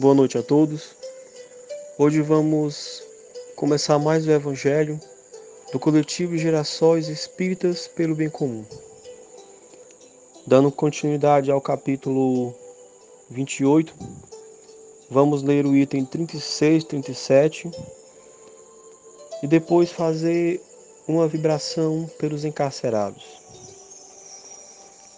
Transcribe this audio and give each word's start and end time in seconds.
Boa 0.00 0.14
noite 0.14 0.38
a 0.38 0.42
todos. 0.42 0.96
Hoje 1.98 2.22
vamos 2.22 3.02
começar 3.54 3.98
mais 3.98 4.26
o 4.26 4.30
Evangelho 4.30 4.98
do 5.74 5.78
coletivo 5.78 6.38
Gerações 6.38 7.06
Espíritas 7.08 7.86
pelo 7.86 8.14
Bem 8.14 8.30
Comum. 8.30 8.64
Dando 10.46 10.72
continuidade 10.72 11.50
ao 11.50 11.60
capítulo 11.60 12.54
28, 13.28 13.94
vamos 15.10 15.42
ler 15.42 15.66
o 15.66 15.76
item 15.76 16.06
36, 16.06 16.84
37 16.84 17.70
e 19.42 19.46
depois 19.46 19.92
fazer 19.92 20.62
uma 21.06 21.28
vibração 21.28 22.10
pelos 22.18 22.46
encarcerados. 22.46 23.22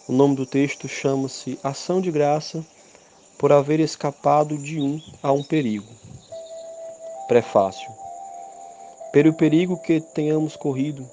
O 0.09 0.11
nome 0.11 0.35
do 0.35 0.45
texto 0.45 0.89
chama-se 0.89 1.57
Ação 1.63 2.01
de 2.01 2.11
Graça 2.11 2.65
por 3.43 3.51
haver 3.51 3.81
escapado 3.81 4.57
de 4.57 4.79
um 4.79 5.01
a 5.21 5.29
um 5.33 5.43
perigo. 5.43 5.91
Prefácio. 7.27 7.91
Pelo 9.11 9.33
perigo 9.33 9.75
que 9.81 9.99
tenhamos 9.99 10.55
corrido, 10.55 11.05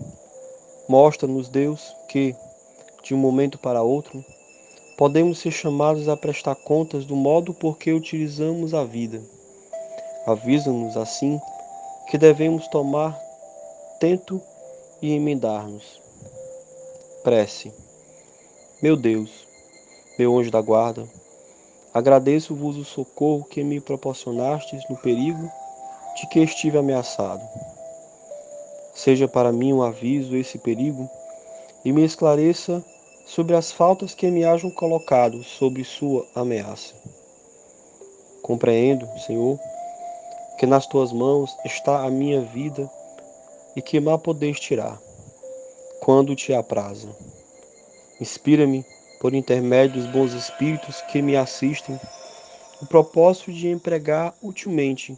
mostra-nos 0.89 1.49
Deus 1.49 1.93
que, 2.09 2.37
de 3.03 3.17
um 3.17 3.19
momento 3.19 3.59
para 3.59 3.83
outro, 3.83 4.25
podemos 4.97 5.41
ser 5.41 5.51
chamados 5.51 6.09
a 6.09 6.17
prestar 6.17 6.55
contas 6.55 7.05
do 7.05 7.17
modo 7.17 7.53
por 7.53 7.77
que 7.77 7.93
utilizamos 7.93 8.75
a 8.75 8.85
vida. 8.85 9.21
Avisa-nos, 10.25 10.97
assim, 10.97 11.37
que 12.09 12.17
devemos 12.17 12.69
tomar 12.69 13.21
tento 13.99 14.41
e 15.03 15.13
emendar-nos. 15.13 16.01
Prece. 17.25 17.73
Meu 18.81 18.97
Deus, 18.97 19.33
meu 20.17 20.39
anjo 20.39 20.53
da 20.53 20.61
guarda, 20.61 21.09
Agradeço-vos 21.93 22.77
o 22.77 22.85
socorro 22.85 23.45
que 23.45 23.65
me 23.65 23.81
proporcionastes 23.81 24.83
no 24.89 24.97
perigo 24.97 25.51
de 26.17 26.29
que 26.29 26.41
estive 26.41 26.79
ameaçado. 26.79 27.43
Seja 28.95 29.27
para 29.27 29.51
mim 29.51 29.73
um 29.73 29.83
aviso 29.83 30.37
esse 30.37 30.59
perigo 30.59 31.09
e 31.85 31.93
me 31.93 32.05
esclareça 32.05 32.85
sobre 33.27 33.57
as 33.57 33.73
faltas 33.73 34.15
que 34.15 34.31
me 34.31 34.45
hajam 34.45 34.71
colocado 34.71 35.43
sobre 35.43 35.85
sua 35.85 36.27
ameaça. 36.35 36.95
Compreendo, 38.43 39.09
Senhor, 39.27 39.59
que 40.59 40.67
nas 40.67 40.87
tuas 40.87 41.13
mãos 41.13 41.57
está 41.65 42.05
a 42.05 42.11
minha 42.11 42.41
vida 42.41 42.91
e 43.75 43.83
que 43.83 44.01
má 44.01 44.19
podeis 44.19 44.61
tirar, 44.61 45.01
quando 46.01 46.37
te 46.37 46.53
apraza. 46.53 47.09
Inspira-me 48.21 48.85
por 49.21 49.35
intermédio 49.35 50.01
dos 50.01 50.11
bons 50.11 50.33
espíritos 50.33 51.03
que 51.03 51.21
me 51.21 51.37
assistem, 51.37 52.01
o 52.81 52.87
propósito 52.87 53.53
de 53.53 53.69
empregar 53.69 54.35
utilmente 54.43 55.17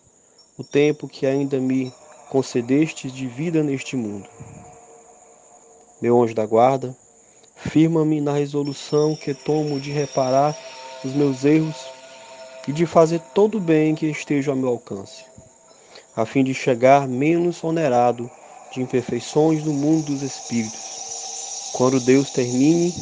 o 0.58 0.64
tempo 0.64 1.06
que 1.06 1.24
ainda 1.24 1.60
me 1.60 1.94
concedestes 2.28 3.12
de 3.12 3.28
vida 3.28 3.62
neste 3.62 3.94
mundo. 3.94 4.28
Meu 6.00 6.20
anjo 6.20 6.34
da 6.34 6.44
guarda, 6.44 6.96
firma-me 7.54 8.20
na 8.20 8.32
resolução 8.32 9.14
que 9.14 9.32
tomo 9.32 9.78
de 9.78 9.92
reparar 9.92 10.58
os 11.04 11.12
meus 11.12 11.44
erros 11.44 11.76
e 12.66 12.72
de 12.72 12.86
fazer 12.86 13.20
todo 13.32 13.58
o 13.58 13.60
bem 13.60 13.94
que 13.94 14.06
esteja 14.06 14.50
ao 14.50 14.56
meu 14.56 14.70
alcance, 14.70 15.24
a 16.16 16.26
fim 16.26 16.42
de 16.42 16.52
chegar 16.52 17.06
menos 17.06 17.62
onerado 17.62 18.28
de 18.72 18.82
imperfeições 18.82 19.64
no 19.64 19.72
mundo 19.72 20.06
dos 20.06 20.22
espíritos, 20.22 21.70
quando 21.72 22.00
Deus 22.00 22.30
termine 22.30 22.92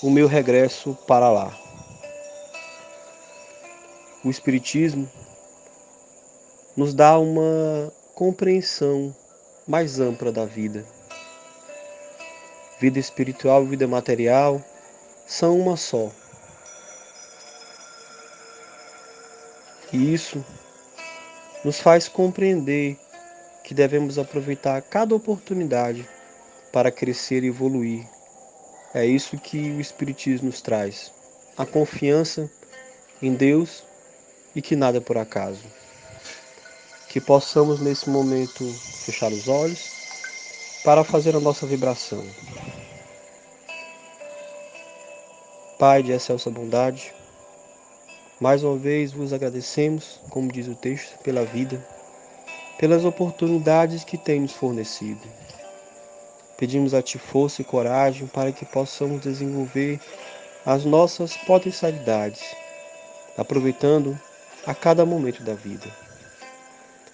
o 0.00 0.10
meu 0.10 0.28
regresso 0.28 0.96
para 1.06 1.28
lá. 1.28 1.58
O 4.24 4.30
Espiritismo 4.30 5.10
nos 6.76 6.94
dá 6.94 7.18
uma 7.18 7.92
compreensão 8.14 9.14
mais 9.66 9.98
ampla 9.98 10.30
da 10.30 10.44
vida. 10.44 10.84
Vida 12.78 12.98
espiritual 13.00 13.64
e 13.64 13.68
vida 13.68 13.88
material 13.88 14.62
são 15.26 15.58
uma 15.58 15.76
só. 15.76 16.12
E 19.92 20.14
isso 20.14 20.44
nos 21.64 21.80
faz 21.80 22.06
compreender 22.06 22.96
que 23.64 23.74
devemos 23.74 24.16
aproveitar 24.16 24.80
cada 24.82 25.14
oportunidade 25.14 26.08
para 26.72 26.92
crescer 26.92 27.42
e 27.42 27.48
evoluir 27.48 28.17
é 28.94 29.04
isso 29.04 29.36
que 29.36 29.70
o 29.70 29.80
Espiritismo 29.80 30.46
nos 30.46 30.60
traz: 30.60 31.12
a 31.56 31.66
confiança 31.66 32.50
em 33.20 33.34
Deus 33.34 33.82
e 34.54 34.62
que 34.62 34.74
nada 34.74 34.98
é 34.98 35.00
por 35.00 35.18
acaso. 35.18 35.64
Que 37.08 37.20
possamos 37.20 37.80
nesse 37.80 38.08
momento 38.08 38.64
fechar 39.04 39.32
os 39.32 39.48
olhos 39.48 40.80
para 40.84 41.04
fazer 41.04 41.34
a 41.34 41.40
nossa 41.40 41.66
vibração. 41.66 42.24
Pai 45.78 46.02
de 46.02 46.12
excelsa 46.12 46.50
bondade, 46.50 47.14
mais 48.40 48.62
uma 48.62 48.76
vez 48.76 49.12
vos 49.12 49.32
agradecemos, 49.32 50.20
como 50.30 50.50
diz 50.50 50.66
o 50.66 50.74
texto, 50.74 51.18
pela 51.18 51.44
vida, 51.44 51.84
pelas 52.78 53.04
oportunidades 53.04 54.04
que 54.04 54.16
tem 54.16 54.40
nos 54.40 54.52
fornecido. 54.52 55.20
Pedimos 56.58 56.92
a 56.92 57.00
Ti 57.00 57.18
força 57.18 57.62
e 57.62 57.64
coragem 57.64 58.26
para 58.26 58.50
que 58.50 58.66
possamos 58.66 59.20
desenvolver 59.20 60.00
as 60.66 60.84
nossas 60.84 61.36
potencialidades, 61.36 62.42
aproveitando 63.36 64.18
a 64.66 64.74
cada 64.74 65.06
momento 65.06 65.44
da 65.44 65.54
vida. 65.54 65.86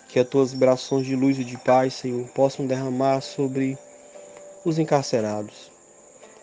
Que 0.09 0.19
as 0.19 0.27
Tuas 0.27 0.53
vibrações 0.53 1.07
de 1.07 1.15
luz 1.15 1.39
e 1.39 1.45
de 1.45 1.59
paz, 1.59 1.93
Senhor, 1.93 2.27
possam 2.29 2.67
derramar 2.67 3.21
sobre 3.21 3.77
os 4.65 4.79
encarcerados, 4.79 5.71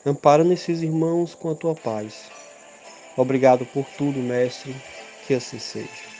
amparando 0.06 0.53
esses 0.53 0.83
irmãos 0.83 1.33
com 1.33 1.50
a 1.50 1.56
Tua 1.56 1.73
paz. 1.73 2.29
Obrigado 3.18 3.66
por 3.66 3.83
tudo, 3.97 4.19
Mestre, 4.19 4.75
que 5.25 5.33
assim 5.33 5.57
seja. 5.57 6.11